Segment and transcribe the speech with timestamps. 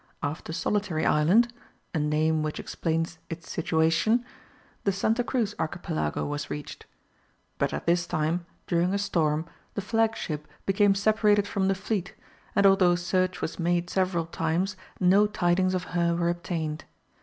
[0.23, 1.53] After Solitary Island
[1.93, 4.25] a name which explains its situation
[4.83, 6.87] the Santa Cruz archipelago was reached.
[7.59, 9.45] But at this time, during a storm,
[9.75, 12.15] the flagship became separated from the fleet,
[12.55, 16.85] and although search was made several times, no tidings of her were obtained.